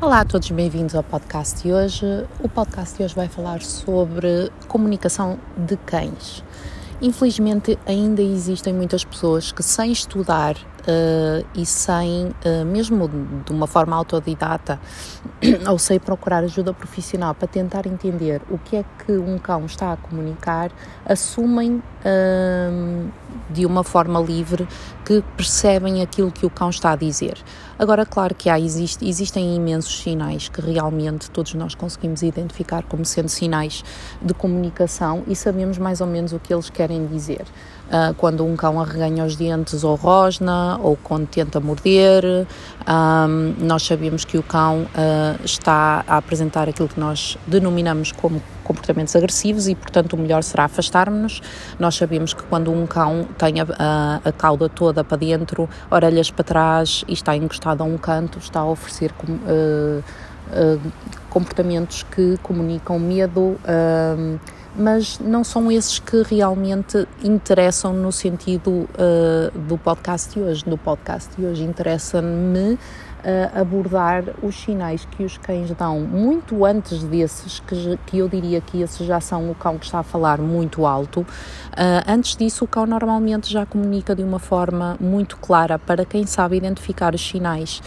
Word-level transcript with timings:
Olá 0.00 0.20
a 0.20 0.24
todos, 0.24 0.48
bem-vindos 0.52 0.94
ao 0.94 1.02
podcast 1.02 1.60
de 1.60 1.72
hoje. 1.72 2.06
O 2.38 2.48
podcast 2.48 2.96
de 2.96 3.02
hoje 3.02 3.16
vai 3.16 3.26
falar 3.26 3.62
sobre 3.62 4.48
comunicação 4.68 5.40
de 5.56 5.76
cães. 5.76 6.44
Infelizmente, 7.02 7.76
ainda 7.84 8.22
existem 8.22 8.72
muitas 8.72 9.04
pessoas 9.04 9.50
que, 9.50 9.60
sem 9.60 9.90
estudar 9.90 10.54
uh, 10.54 11.46
e 11.52 11.66
sem, 11.66 12.26
uh, 12.26 12.64
mesmo 12.64 13.08
de 13.44 13.52
uma 13.52 13.66
forma 13.66 13.96
autodidata, 13.96 14.80
ou 15.68 15.78
sem 15.78 15.98
procurar 15.98 16.44
ajuda 16.44 16.72
profissional 16.72 17.34
para 17.34 17.48
tentar 17.48 17.84
entender 17.84 18.40
o 18.48 18.56
que 18.56 18.76
é 18.76 18.84
que 19.04 19.12
um 19.12 19.36
cão 19.36 19.66
está 19.66 19.92
a 19.92 19.96
comunicar, 19.96 20.70
assumem 21.04 21.82
uh, 22.04 23.10
de 23.50 23.66
uma 23.66 23.82
forma 23.82 24.20
livre 24.20 24.66
que 25.08 25.24
percebem 25.38 26.02
aquilo 26.02 26.30
que 26.30 26.44
o 26.44 26.50
cão 26.50 26.68
está 26.68 26.92
a 26.92 26.96
dizer. 26.96 27.38
Agora, 27.78 28.04
claro 28.04 28.34
que 28.34 28.50
há, 28.50 28.60
existe, 28.60 29.08
existem 29.08 29.56
imensos 29.56 30.02
sinais 30.02 30.50
que 30.50 30.60
realmente 30.60 31.30
todos 31.30 31.54
nós 31.54 31.74
conseguimos 31.74 32.22
identificar 32.22 32.82
como 32.82 33.06
sendo 33.06 33.30
sinais 33.30 33.82
de 34.20 34.34
comunicação 34.34 35.22
e 35.26 35.34
sabemos 35.34 35.78
mais 35.78 36.02
ou 36.02 36.06
menos 36.06 36.34
o 36.34 36.38
que 36.38 36.52
eles 36.52 36.68
querem 36.68 37.06
dizer. 37.06 37.46
Uh, 37.86 38.12
quando 38.18 38.44
um 38.44 38.54
cão 38.54 38.78
arreganha 38.78 39.24
os 39.24 39.34
dentes 39.34 39.82
ou 39.82 39.94
rosna, 39.94 40.78
ou 40.82 40.94
quando 41.02 41.26
tenta 41.26 41.58
morder, 41.58 42.22
um, 42.86 43.54
nós 43.64 43.84
sabemos 43.84 44.26
que 44.26 44.36
o 44.36 44.42
cão 44.42 44.82
uh, 44.82 45.42
está 45.42 46.04
a 46.06 46.18
apresentar 46.18 46.68
aquilo 46.68 46.86
que 46.86 47.00
nós 47.00 47.38
denominamos 47.46 48.12
como 48.12 48.42
comportamentos 48.68 49.16
agressivos 49.16 49.66
e, 49.66 49.74
portanto, 49.74 50.12
o 50.12 50.18
melhor 50.18 50.42
será 50.42 50.64
afastarmos-nos. 50.64 51.40
Nós 51.78 51.94
sabemos 51.96 52.34
que 52.34 52.42
quando 52.42 52.70
um 52.70 52.86
cão 52.86 53.26
tem 53.38 53.60
a, 53.60 53.66
a, 53.78 54.28
a, 54.28 54.32
cauda 54.32 54.68
toda 54.68 55.02
para 55.02 55.16
dentro, 55.16 55.68
orelhas 55.90 56.30
para 56.30 56.44
trás 56.44 57.02
e 57.08 57.14
está 57.14 57.34
encostado 57.34 57.82
a 57.82 57.84
um 57.84 57.96
canto, 57.96 58.38
está 58.38 58.60
a 58.60 58.66
oferecer 58.66 59.10
uh, 59.26 60.04
uh, 60.04 60.92
comportamentos 61.30 62.02
que 62.02 62.36
comunicam 62.42 62.98
medo. 62.98 63.58
Uh, 63.64 64.38
mas 64.76 65.18
não 65.18 65.42
são 65.42 65.70
esses 65.70 65.98
que 65.98 66.22
realmente 66.22 67.06
interessam 67.22 67.92
no 67.92 68.12
sentido 68.12 68.70
uh, 68.70 69.58
do 69.58 69.76
podcast 69.78 70.32
de 70.32 70.40
hoje. 70.40 70.64
No 70.66 70.78
podcast 70.78 71.30
de 71.36 71.44
hoje 71.44 71.64
interessa-me 71.64 72.74
uh, 72.74 72.78
abordar 73.60 74.24
os 74.42 74.54
sinais 74.54 75.06
que 75.10 75.24
os 75.24 75.36
cães 75.38 75.70
dão 75.72 76.00
muito 76.00 76.64
antes 76.64 77.02
desses, 77.02 77.60
que, 77.60 77.98
que 78.06 78.18
eu 78.18 78.28
diria 78.28 78.60
que 78.60 78.80
esses 78.80 79.06
já 79.06 79.20
são 79.20 79.50
o 79.50 79.54
cão 79.54 79.78
que 79.78 79.86
está 79.86 80.00
a 80.00 80.02
falar 80.02 80.38
muito 80.38 80.86
alto. 80.86 81.20
Uh, 81.20 81.26
antes 82.06 82.36
disso, 82.36 82.64
o 82.64 82.68
cão 82.68 82.86
normalmente 82.86 83.52
já 83.52 83.66
comunica 83.66 84.14
de 84.14 84.22
uma 84.22 84.38
forma 84.38 84.96
muito 85.00 85.36
clara 85.36 85.78
para 85.78 86.04
quem 86.04 86.26
sabe 86.26 86.56
identificar 86.56 87.14
os 87.14 87.26
sinais 87.26 87.80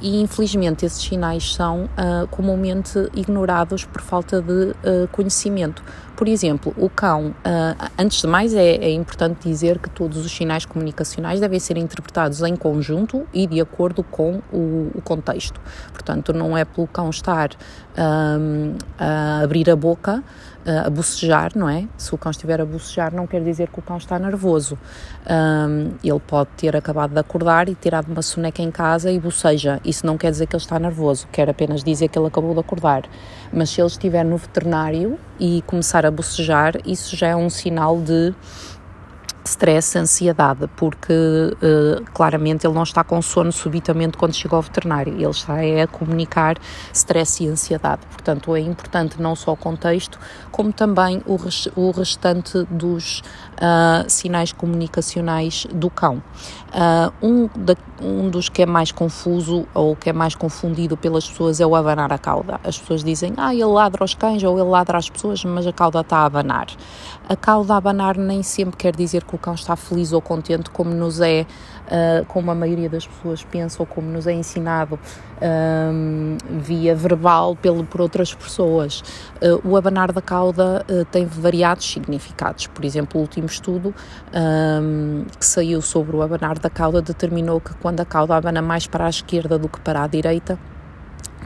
e 0.00 0.20
infelizmente 0.20 0.84
esses 0.84 1.02
sinais 1.02 1.54
são 1.54 1.84
uh, 1.84 2.26
comumente 2.30 2.98
ignorados 3.14 3.84
por 3.84 4.00
falta 4.00 4.40
de 4.40 4.52
uh, 4.52 5.08
conhecimento. 5.12 5.82
Por 6.16 6.26
exemplo, 6.26 6.74
o 6.76 6.90
cão, 6.90 7.28
uh, 7.28 7.90
antes 7.96 8.20
de 8.20 8.26
mais, 8.26 8.52
é, 8.52 8.76
é, 8.76 8.90
importante 8.90 9.48
dizer 9.48 9.78
que 9.78 9.88
todos 9.88 10.24
os 10.24 10.32
sinais 10.32 10.64
comunicacionais 10.64 11.38
devem 11.38 11.60
ser 11.60 11.76
interpretados 11.76 12.42
em 12.42 12.56
conjunto 12.56 13.24
e 13.32 13.46
de 13.46 13.60
acordo 13.60 14.02
com 14.02 14.42
o, 14.52 14.90
o 14.94 15.02
contexto. 15.02 15.60
Portanto, 15.92 16.32
não 16.32 16.56
é 16.56 16.64
pelo 16.64 16.86
cão 16.88 17.08
estar 17.10 17.50
a 18.98 19.40
abrir 19.42 19.70
a 19.70 19.76
boca 19.76 20.22
a 20.86 20.90
bocejar, 20.90 21.52
não 21.54 21.68
é? 21.68 21.86
Se 21.96 22.14
o 22.14 22.18
cão 22.18 22.30
estiver 22.30 22.60
a 22.60 22.64
bocejar, 22.64 23.14
não 23.14 23.26
quer 23.26 23.42
dizer 23.42 23.68
que 23.68 23.78
o 23.78 23.82
cão 23.82 23.96
está 23.96 24.18
nervoso. 24.18 24.78
Um, 25.28 25.92
ele 26.04 26.20
pode 26.20 26.50
ter 26.56 26.76
acabado 26.76 27.12
de 27.12 27.20
acordar 27.20 27.68
e 27.68 27.74
tirado 27.74 28.10
uma 28.10 28.22
soneca 28.22 28.60
em 28.60 28.70
casa 28.70 29.10
e 29.10 29.18
boceja. 29.18 29.80
Isso 29.84 30.06
não 30.06 30.18
quer 30.18 30.30
dizer 30.30 30.46
que 30.46 30.54
ele 30.54 30.62
está 30.62 30.78
nervoso, 30.78 31.26
quer 31.32 31.48
apenas 31.48 31.82
dizer 31.82 32.08
que 32.08 32.18
ele 32.18 32.26
acabou 32.26 32.52
de 32.52 32.60
acordar. 32.60 33.02
Mas 33.52 33.70
se 33.70 33.80
ele 33.80 33.88
estiver 33.88 34.24
no 34.24 34.36
veterinário 34.36 35.18
e 35.40 35.62
começar 35.66 36.04
a 36.04 36.10
bocejar, 36.10 36.74
isso 36.84 37.16
já 37.16 37.28
é 37.28 37.36
um 37.36 37.48
sinal 37.48 37.98
de 38.00 38.34
stress, 39.44 39.98
ansiedade, 39.98 40.68
porque 40.76 41.12
uh, 41.12 42.04
claramente 42.12 42.66
ele 42.66 42.74
não 42.74 42.82
está 42.82 43.02
com 43.02 43.20
sono 43.22 43.50
subitamente 43.50 44.16
quando 44.16 44.34
chega 44.34 44.56
ao 44.56 44.62
veterinário, 44.62 45.14
ele 45.14 45.26
está 45.26 45.62
é, 45.62 45.82
a 45.82 45.86
comunicar 45.86 46.56
stress 46.92 47.42
e 47.42 47.48
ansiedade. 47.48 48.02
Portanto, 48.10 48.54
é 48.54 48.60
importante 48.60 49.20
não 49.20 49.34
só 49.34 49.52
o 49.52 49.56
contexto, 49.56 50.18
como 50.50 50.72
também 50.72 51.22
o, 51.26 51.36
res, 51.36 51.68
o 51.76 51.90
restante 51.90 52.64
dos 52.70 53.20
uh, 53.54 54.08
sinais 54.08 54.52
comunicacionais 54.52 55.66
do 55.72 55.88
cão. 55.90 56.22
Uh, 56.68 57.26
um, 57.26 57.50
da, 57.56 57.74
um 58.00 58.28
dos 58.28 58.48
que 58.48 58.62
é 58.62 58.66
mais 58.66 58.92
confuso 58.92 59.66
ou 59.74 59.96
que 59.96 60.10
é 60.10 60.12
mais 60.12 60.34
confundido 60.34 60.96
pelas 60.96 61.28
pessoas 61.28 61.60
é 61.60 61.66
o 61.66 61.74
abanar 61.74 62.12
a 62.12 62.18
cauda. 62.18 62.60
As 62.64 62.78
pessoas 62.78 63.02
dizem, 63.02 63.34
ah, 63.36 63.54
ele 63.54 63.64
ladra 63.64 64.02
aos 64.02 64.14
cães 64.14 64.42
ou 64.42 64.58
ele 64.58 64.68
ladra 64.68 64.98
às 64.98 65.08
pessoas, 65.08 65.44
mas 65.44 65.66
a 65.66 65.72
cauda 65.72 66.00
está 66.00 66.18
a 66.18 66.24
abanar. 66.24 66.66
A 67.28 67.36
cauda 67.36 67.74
a 67.74 67.76
abanar 67.76 68.16
nem 68.16 68.42
sempre 68.42 68.76
quer 68.76 68.94
dizer 68.94 69.24
que 69.24 69.34
o 69.34 69.38
cão 69.38 69.54
está 69.54 69.76
feliz 69.76 70.12
ou 70.12 70.20
contente, 70.20 70.70
como 70.70 70.90
nos 70.90 71.20
é, 71.20 71.46
uh, 71.86 72.24
como 72.26 72.50
a 72.50 72.54
maioria 72.54 72.88
das 72.88 73.06
pessoas 73.06 73.44
pensa 73.44 73.82
ou 73.82 73.86
como 73.86 74.08
nos 74.08 74.26
é 74.26 74.32
ensinado 74.32 74.98
via 76.62 76.96
verbal 76.96 77.54
pelo, 77.54 77.84
por 77.84 78.00
outras 78.00 78.34
pessoas. 78.34 79.02
Uh, 79.40 79.68
o 79.68 79.76
abanar 79.76 80.12
da 80.12 80.20
cauda 80.20 80.84
uh, 80.90 81.04
tem 81.04 81.26
variados 81.26 81.88
significados. 81.90 82.66
Por 82.66 82.84
exemplo, 82.84 83.20
o 83.20 83.22
último 83.22 83.46
estudo 83.46 83.94
que 85.38 85.46
saiu 85.46 85.80
sobre 85.80 86.16
o 86.16 86.22
abanar 86.22 86.58
da 86.58 86.70
cauda 86.70 87.00
determinou 87.00 87.60
que 87.60 87.74
quando 87.88 88.00
a 88.00 88.04
cauda 88.04 88.36
abana 88.36 88.60
mais 88.60 88.86
para 88.86 89.06
a 89.06 89.08
esquerda 89.08 89.58
do 89.58 89.66
que 89.66 89.80
para 89.80 90.02
a 90.02 90.06
direita, 90.06 90.58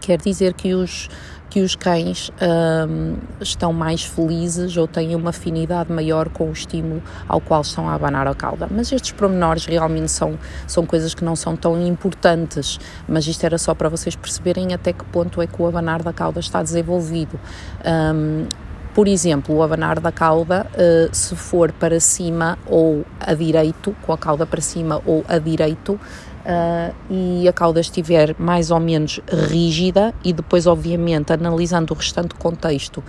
quer 0.00 0.19
dizer 0.19 0.54
que 0.54 0.75
os 0.75 1.08
que 1.48 1.60
os 1.60 1.76
cães 1.76 2.32
um, 2.41 3.16
estão 3.38 3.75
mais 3.75 4.03
felizes 4.03 4.75
ou 4.78 4.88
têm 4.88 5.14
uma 5.14 5.28
afinidade 5.30 5.92
maior 5.92 6.30
com 6.30 6.48
o 6.48 6.53
estímulo 6.53 7.03
ao 7.28 7.42
qual 7.42 7.60
estão 7.60 7.91
a 7.91 7.94
abanar 7.94 8.26
a 8.26 8.34
cauda. 8.34 8.66
Mas 8.70 8.91
estes 8.91 9.12
pormenores 9.12 9.66
realmente 9.66 10.10
são, 10.10 10.38
são 10.66 10.86
coisas 10.86 11.14
que 11.14 11.22
não 11.22 11.36
são 11.36 11.54
tão 11.54 11.78
importantes, 11.86 12.80
mas 13.06 13.26
isto 13.26 13.44
era 13.44 13.59
só 13.59 13.74
para 13.74 13.91
vocês 13.91 14.16
perceberem 14.16 14.72
até 14.72 14.94
que 14.94 15.04
ponto 15.04 15.42
é 15.42 15.47
que 15.47 15.60
o 15.60 15.66
abanar 15.66 16.03
da 16.03 16.12
cauda 16.12 16.41
está 16.41 16.62
desenvolvido. 16.62 17.38
Um, 17.84 18.47
por 18.94 19.09
exemplo, 19.09 19.56
o 19.56 19.62
abanar 19.62 20.00
da 20.00 20.12
cauda, 20.12 20.66
uh, 20.74 21.14
se 21.14 21.34
for 21.34 21.72
para 21.72 21.98
cima 21.98 22.59
ou 22.66 23.06
a 23.19 23.32
direito, 23.32 23.97
com 24.03 24.12
a 24.12 24.19
cauda 24.19 24.44
para 24.44 24.60
cima 24.60 25.00
ou 25.06 25.24
a 25.28 25.38
direito, 25.38 25.98
uh, 26.44 26.94
e 27.10 27.48
a 27.48 27.53
cauda 27.53 27.80
estiver 27.80 28.34
mais 28.38 28.70
ou 28.70 28.80
menos 28.80 29.20
rígida 29.28 30.14
e 30.25 30.32
depois, 30.32 30.66
obviamente, 30.66 31.32
analisando 31.32 31.92
o 31.92 31.97
restante 31.97 32.34
contexto 32.34 33.03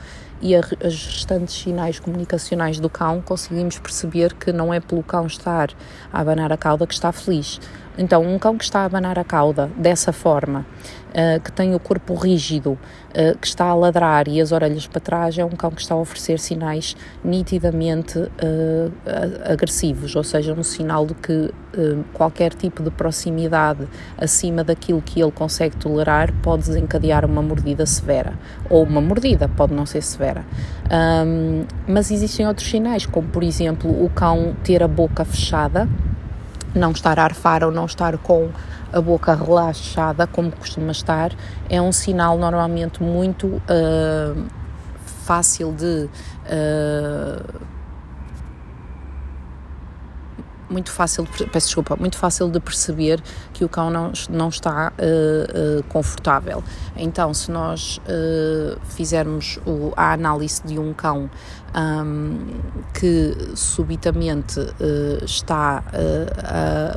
e 0.43 0.53
as 0.55 0.71
restantes 0.81 1.55
sinais 1.55 1.99
comunicacionais 1.99 2.77
do 2.77 2.89
cão, 2.89 3.21
conseguimos 3.21 3.79
perceber 3.79 4.33
que 4.33 4.51
não 4.51 4.73
é 4.73 4.81
pelo 4.81 5.01
cão 5.01 5.25
estar 5.25 5.69
a 6.11 6.19
abanar 6.19 6.51
a 6.51 6.57
cauda 6.57 6.85
que 6.85 6.93
está 6.93 7.13
feliz. 7.13 7.61
Então, 7.97 8.23
um 8.23 8.39
cão 8.39 8.57
que 8.57 8.63
está 8.63 8.79
a 8.79 8.85
abanar 8.85 9.19
a 9.19 9.23
cauda 9.23 9.69
dessa 9.77 10.11
forma, 10.11 10.65
uh, 11.09 11.39
que 11.41 11.51
tem 11.51 11.75
o 11.75 11.79
corpo 11.79 12.15
rígido, 12.15 12.71
uh, 12.71 13.37
que 13.39 13.45
está 13.45 13.65
a 13.65 13.75
ladrar 13.75 14.27
e 14.27 14.41
as 14.41 14.51
orelhas 14.51 14.87
para 14.87 14.99
trás, 14.99 15.37
é 15.37 15.45
um 15.45 15.51
cão 15.51 15.69
que 15.69 15.81
está 15.81 15.93
a 15.93 15.97
oferecer 15.99 16.39
sinais 16.39 16.97
nitidamente 17.23 18.17
uh, 18.17 18.31
agressivos, 19.45 20.15
ou 20.15 20.23
seja, 20.23 20.53
um 20.53 20.63
sinal 20.63 21.05
de 21.05 21.13
que 21.13 21.51
qualquer 22.13 22.53
tipo 22.53 22.83
de 22.83 22.91
proximidade 22.91 23.87
acima 24.15 24.63
daquilo 24.63 25.01
que 25.01 25.19
ele 25.19 25.31
consegue 25.31 25.75
tolerar 25.75 26.31
pode 26.43 26.67
desencadear 26.67 27.25
uma 27.25 27.41
mordida 27.41 27.83
severa. 27.85 28.33
Ou 28.69 28.83
uma 28.83 29.01
mordida, 29.01 29.47
pode 29.49 29.73
não 29.73 29.83
ser 29.83 30.03
severa. 30.03 30.32
Um, 30.41 31.65
mas 31.87 32.11
existem 32.11 32.47
outros 32.47 32.69
sinais, 32.69 33.05
como 33.05 33.27
por 33.27 33.43
exemplo 33.43 33.89
o 33.89 34.09
cão 34.09 34.55
ter 34.63 34.83
a 34.83 34.87
boca 34.87 35.23
fechada 35.23 35.87
não 36.75 36.91
estar 36.91 37.19
a 37.19 37.23
arfar 37.23 37.63
ou 37.63 37.71
não 37.71 37.85
estar 37.85 38.17
com 38.17 38.49
a 38.91 39.01
boca 39.01 39.33
relaxada, 39.33 40.27
como 40.27 40.51
costuma 40.51 40.91
estar, 40.91 41.31
é 41.69 41.81
um 41.81 41.91
sinal 41.91 42.37
normalmente 42.37 43.01
muito 43.01 43.47
uh, 43.47 44.45
fácil 45.23 45.73
de. 45.73 46.09
Uh, 46.45 47.72
muito 50.73 50.91
fácil, 50.91 51.25
peço 51.51 51.67
desculpa, 51.67 51.95
muito 51.95 52.17
fácil 52.17 52.49
de 52.49 52.59
perceber 52.59 53.21
que 53.53 53.63
o 53.63 53.69
cão 53.69 53.89
não, 53.89 54.11
não 54.29 54.49
está 54.49 54.91
uh, 54.91 55.79
uh, 55.79 55.83
confortável. 55.83 56.63
Então, 56.97 57.33
se 57.33 57.51
nós 57.51 57.97
uh, 57.99 58.79
fizermos 58.89 59.59
o, 59.65 59.93
a 59.95 60.11
análise 60.11 60.61
de 60.65 60.79
um 60.79 60.93
cão 60.93 61.29
um, 61.75 62.39
que 62.93 63.35
subitamente 63.55 64.59
está 65.23 65.83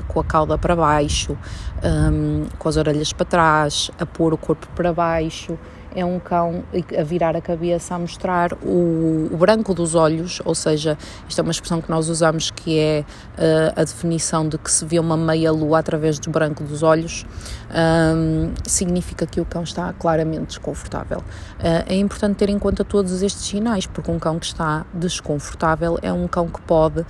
com 0.09 0.21
a 0.21 0.25
cauda 0.25 0.59
para 0.59 0.77
baixo, 0.77 1.37
um, 1.83 2.47
com 2.59 2.69
as 2.69 2.77
orelhas 2.77 3.13
para 3.13 3.25
trás, 3.25 3.91
a 3.99 4.05
pôr 4.05 4.35
o 4.35 4.37
corpo 4.37 4.67
para 4.75 4.93
baixo, 4.93 5.59
é 5.97 6.05
um 6.05 6.21
cão 6.21 6.63
a 6.97 7.03
virar 7.03 7.35
a 7.35 7.41
cabeça, 7.41 7.95
a 7.95 7.99
mostrar 7.99 8.53
o, 8.63 9.29
o 9.33 9.37
branco 9.37 9.73
dos 9.73 9.95
olhos, 9.95 10.43
ou 10.45 10.55
seja, 10.55 10.97
isto 11.27 11.41
é 11.41 11.43
uma 11.43 11.51
expressão 11.51 11.81
que 11.81 11.91
nós 11.91 12.11
usamos 12.11 12.51
que 12.51 12.79
é 12.79 13.05
uh, 13.39 13.81
a 13.81 13.83
definição 13.83 14.47
de 14.47 14.59
que 14.59 14.71
se 14.71 14.85
vê 14.85 14.99
uma 14.99 15.17
meia 15.17 15.51
lua 15.51 15.79
através 15.79 16.19
do 16.19 16.31
branco 16.31 16.63
dos 16.63 16.83
olhos, 16.83 17.25
um, 17.71 18.53
significa 18.65 19.27
que 19.27 19.41
o 19.41 19.45
cão 19.47 19.63
está 19.63 19.93
claramente 19.95 20.49
desconfortável. 20.49 21.19
Uh, 21.19 21.85
é 21.87 21.97
importante 21.97 22.37
ter 22.37 22.51
em 22.51 22.59
conta 22.59 22.85
todos 22.85 23.23
estes 23.23 23.47
sinais, 23.47 23.87
porque 23.87 24.11
um 24.11 24.19
cão 24.19 24.39
que 24.39 24.47
está 24.47 24.85
desconfortável 24.93 25.99
é 26.03 26.13
um 26.13 26.29
cão 26.29 26.47
que 26.49 26.61
pode 26.61 27.01
uh, 27.01 27.07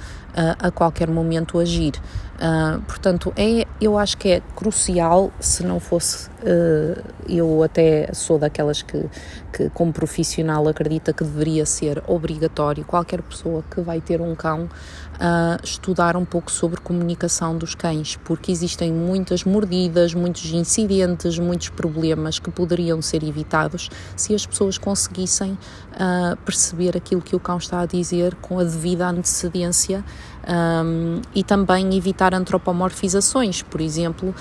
a 0.61 0.71
qualquer 0.71 1.11
momento 1.11 1.59
agir. 1.59 1.95
Uh, 2.37 2.83
portanto, 2.83 3.33
é, 3.35 3.67
eu 3.81 3.97
acho 3.97 4.19
que 4.19 4.29
é 4.29 4.43
crucial, 4.55 5.33
se 5.41 5.65
não 5.65 5.81
fosse, 5.81 6.29
uh, 6.29 7.03
eu 7.27 7.63
até 7.63 8.13
sou 8.13 8.39
daquelas 8.39 8.83
que, 8.83 9.07
que, 9.51 9.71
como 9.71 9.91
profissional, 9.91 10.69
acredita 10.69 11.15
que 11.15 11.25
deveria 11.25 11.65
ser 11.65 12.03
obrigatório 12.07 12.85
qualquer 12.85 13.23
pessoa 13.23 13.65
que 13.71 13.81
vai 13.81 14.03
ter 14.03 14.21
um 14.21 14.35
cão 14.35 14.65
uh, 14.65 15.65
estudar 15.65 16.15
um 16.15 16.27
pouco 16.27 16.51
sobre 16.51 16.79
comunicação 16.79 17.57
dos 17.57 17.75
cães, 17.75 18.17
porque 18.17 18.53
existem 18.53 18.93
muitas 18.93 19.43
mordidas, 19.43 20.13
muitos 20.13 20.53
incidentes, 20.53 21.39
muitos 21.39 21.71
problemas 21.71 22.39
que 22.39 22.51
poderiam 22.51 23.01
ser 23.01 23.25
evitados 23.25 23.89
se 24.15 24.35
as 24.35 24.45
pessoas 24.45 24.77
conseguissem 24.77 25.59
perceber 26.45 26.95
aquilo 26.95 27.23
que 27.23 27.35
o 27.35 27.41
cão 27.41 27.57
está 27.57 27.81
a 27.81 27.87
dizer 27.87 28.35
com 28.35 28.59
a 28.59 28.65
devida 28.65 29.09
antecedência 29.09 30.05
um, 30.47 31.21
e 31.35 31.43
também 31.43 31.97
evitar 31.97 32.35
antropomorfizações, 32.35 33.63
por 33.63 33.81
exemplo, 33.81 34.35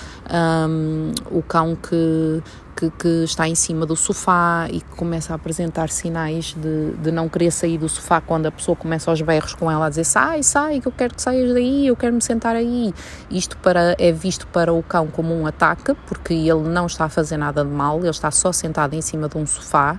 um, 0.68 1.12
o 1.30 1.42
cão 1.42 1.76
que, 1.76 2.42
que, 2.76 2.90
que, 2.90 3.24
está 3.24 3.48
em 3.48 3.54
cima 3.54 3.84
do 3.84 3.96
sofá 3.96 4.68
e 4.70 4.80
que 4.80 4.96
começa 4.96 5.32
a 5.32 5.36
apresentar 5.36 5.88
sinais 5.88 6.54
de, 6.54 6.92
de 6.92 7.10
não 7.10 7.28
querer 7.28 7.50
sair 7.50 7.78
do 7.78 7.88
sofá 7.88 8.20
quando 8.20 8.46
a 8.46 8.52
pessoa 8.52 8.76
começa 8.76 9.10
aos 9.10 9.20
berros 9.20 9.54
com 9.54 9.70
ela 9.70 9.86
a 9.86 9.88
dizer 9.88 10.04
sai, 10.04 10.42
sai, 10.42 10.80
que 10.80 10.86
eu 10.86 10.92
quero 10.92 11.14
que 11.14 11.22
saias 11.22 11.52
daí, 11.52 11.86
eu 11.86 11.96
quero 11.96 12.14
me 12.14 12.22
sentar 12.22 12.54
aí. 12.54 12.94
Isto 13.30 13.56
para, 13.58 13.96
é 13.98 14.12
visto 14.12 14.46
para 14.46 14.72
o 14.72 14.82
cão 14.82 15.08
como 15.08 15.34
um 15.34 15.46
ataque, 15.46 15.94
porque 16.06 16.34
ele 16.34 16.68
não 16.68 16.86
está 16.86 17.06
a 17.06 17.08
fazer 17.08 17.36
nada 17.36 17.64
de 17.64 17.70
mal, 17.70 17.98
ele 17.98 18.10
está 18.10 18.30
só 18.30 18.52
sentado 18.52 18.94
em 18.94 19.02
cima 19.02 19.28
de 19.28 19.36
um 19.36 19.46
sofá 19.46 19.98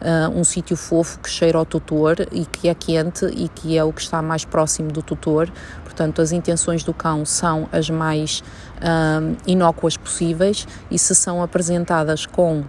uh, 0.00 0.30
um 0.30 0.44
sítio 0.44 0.76
fofo 0.76 1.18
que 1.20 1.28
cheira 1.30 1.58
ao 1.58 1.64
tutor 1.64 2.16
e 2.32 2.44
que 2.44 2.68
é 2.68 2.74
quente 2.74 3.26
e 3.26 3.48
que 3.48 3.76
é 3.76 3.84
o 3.84 3.92
que 3.92 4.00
está 4.00 4.22
mais 4.22 4.44
próximo 4.44 4.90
do 4.90 5.02
tutor. 5.02 5.50
Portanto, 5.84 6.20
as 6.20 6.32
intenções 6.32 6.82
do 6.84 6.92
cão 6.92 7.24
são 7.24 7.68
as 7.72 7.88
mais 7.88 8.42
uh, 8.78 9.36
inócuas 9.46 9.96
possíveis 9.96 10.66
e 10.90 10.98
se 10.98 11.14
são 11.14 11.42
apresentadas 11.42 12.26
com 12.26 12.64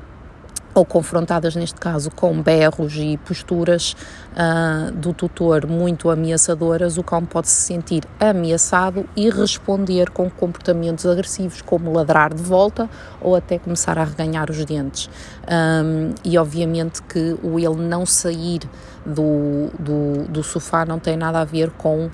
ou 0.77 0.85
confrontadas 0.85 1.55
neste 1.55 1.79
caso 1.79 2.11
com 2.11 2.39
berros 2.39 2.95
e 2.97 3.17
posturas 3.17 3.95
uh, 4.33 4.91
do 4.91 5.11
tutor 5.11 5.65
muito 5.65 6.09
ameaçadoras, 6.09 6.97
o 6.97 7.03
cão 7.03 7.25
pode 7.25 7.47
se 7.47 7.61
sentir 7.63 8.03
ameaçado 8.19 9.09
e 9.15 9.27
responder 9.29 10.11
com 10.11 10.29
comportamentos 10.29 11.05
agressivos, 11.05 11.63
como 11.63 11.91
ladrar 11.91 12.31
de 12.31 12.43
volta 12.43 12.87
ou 13.19 13.35
até 13.35 13.57
começar 13.57 13.97
a 13.97 14.03
reganhar 14.03 14.51
os 14.51 14.63
dentes. 14.65 15.09
Um, 15.49 16.13
e 16.23 16.37
obviamente 16.37 17.01
que 17.01 17.35
o 17.41 17.57
ele 17.57 17.77
não 17.77 18.05
sair 18.05 18.59
do, 19.05 19.71
do, 19.79 20.27
do 20.27 20.43
sofá 20.43 20.85
não 20.85 20.99
tem 20.99 21.15
nada 21.15 21.39
a 21.39 21.45
ver 21.45 21.71
com 21.71 22.05
uh, 22.05 22.11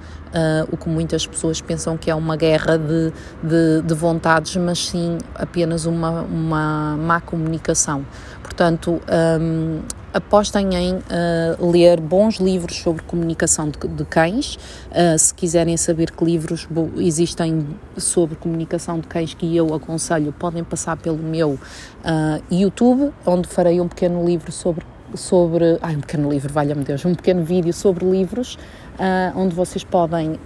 o 0.71 0.77
que 0.77 0.88
muitas 0.88 1.25
pessoas 1.25 1.59
pensam 1.59 1.98
que 1.98 2.12
é 2.12 2.16
uma 2.16 2.38
guerra 2.38 2.77
de, 2.77 3.12
de, 3.42 3.81
de 3.83 3.94
vontades, 3.95 4.56
mas 4.57 4.88
sim 4.88 5.18
apenas 5.36 5.86
uma, 5.86 6.21
uma 6.21 6.95
má 6.98 7.19
comunicação. 7.19 8.06
Portanto, 8.55 9.01
um, 9.41 9.81
apostem 10.13 10.75
em 10.75 10.94
uh, 10.94 11.71
ler 11.71 12.00
bons 12.00 12.35
livros 12.35 12.77
sobre 12.77 13.01
comunicação 13.01 13.67
de, 13.67 13.79
de 13.88 14.05
cães. 14.05 14.59
Uh, 14.91 15.17
se 15.17 15.33
quiserem 15.33 15.75
saber 15.75 16.11
que 16.11 16.23
livros 16.23 16.67
existem 16.97 17.65
sobre 17.97 18.35
comunicação 18.35 19.00
de 19.00 19.07
cães 19.07 19.33
que 19.33 19.57
eu 19.57 19.73
aconselho, 19.73 20.31
podem 20.31 20.63
passar 20.63 20.97
pelo 20.97 21.17
meu 21.17 21.51
uh, 21.51 22.44
YouTube, 22.51 23.11
onde 23.25 23.47
farei 23.47 23.81
um 23.81 23.88
pequeno 23.88 24.23
livro 24.23 24.51
sobre 24.51 24.85
sobre, 25.15 25.77
ai, 25.83 25.95
um 25.95 25.99
pequeno 25.99 26.27
livro, 26.31 26.51
valha-me 26.51 26.83
Deus, 26.83 27.06
um 27.06 27.13
pequeno 27.13 27.44
vídeo 27.44 27.71
sobre 27.71 28.03
livros, 28.03 28.57
onde 29.35 29.53
vocês 29.53 29.83
podem 29.83 30.39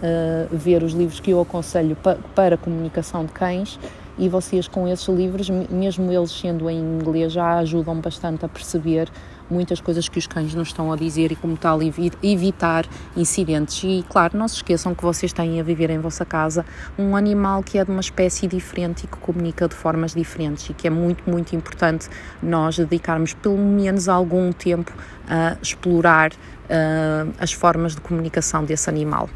ver 0.51 0.83
os 0.83 0.92
livros 0.92 1.21
que 1.21 1.31
eu 1.31 1.39
aconselho 1.39 1.95
pa 1.95 2.18
para 2.36 2.57
comunicação 2.57 3.24
de 3.24 3.31
cães 3.31 3.80
e 4.18 4.28
vocês 4.30 4.68
com 4.68 4.88
esses 4.88 5.08
livros, 5.08 5.50
mesmo 5.50 6.12
eles 6.12 6.31
sendo 6.31 6.69
em 6.69 6.80
inglês, 6.80 7.31
já 7.31 7.60
ajudam 7.60 8.00
bastante 8.00 8.46
a 8.46 8.50
perceber 8.50 9.10
muitas 9.50 9.80
coisas 9.80 10.10
que 10.10 10.19
os 10.19 10.28
cães 10.28 10.54
nos 10.54 10.69
estão 10.69 10.92
a 10.92 10.96
dizer 10.96 11.31
e 11.31 11.36
como 11.36 11.56
tal 11.58 11.80
evitar 11.81 12.86
incidentes. 13.16 13.84
E 13.84 14.04
claro, 14.10 14.38
não 14.38 14.48
se 14.48 14.56
esqueçam 14.56 14.94
que 14.94 15.04
vocês 15.04 15.31
têm 15.31 15.60
a 15.60 15.64
viver 15.64 15.90
em 15.90 16.00
vossa 16.00 16.25
casa 16.25 16.66
um 16.98 17.16
animal 17.16 17.64
que 17.64 17.78
é 17.78 17.86
de 17.86 17.92
uma 17.92 18.02
espécie 18.02 18.48
diferente 18.48 19.04
e 19.06 19.08
que 19.08 19.18
comunica 19.18 19.68
de 19.68 19.75
formas 19.75 20.14
diferentes 20.14 20.70
e 20.70 20.74
que 20.74 20.88
é 20.88 20.90
muito, 20.90 21.30
muito 21.30 21.56
importante 21.56 22.10
nós 22.42 22.78
dedicarmos 22.78 23.34
pelo 23.34 23.58
menos 23.58 24.10
algum 24.10 24.52
tempo 24.52 24.92
a 25.30 25.58
explorar 25.62 26.31
uh, 26.31 27.34
as 27.40 27.52
formas 27.52 27.96
de 27.96 28.02
comunicação 28.02 28.63
desse 28.63 28.90
animal. 28.90 29.30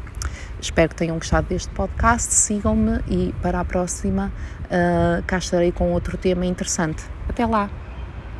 Espero 0.62 0.90
que 0.90 0.94
tenham 0.94 1.18
gostado 1.18 1.48
deste 1.48 1.68
podcast. 1.70 2.32
Sigam-me 2.32 3.00
e 3.08 3.34
para 3.42 3.58
a 3.58 3.64
próxima 3.64 4.32
uh, 4.66 5.20
cá 5.26 5.38
estarei 5.38 5.72
com 5.72 5.90
outro 5.90 6.16
tema 6.16 6.46
interessante. 6.46 7.02
Até 7.28 7.44
lá! 7.44 7.68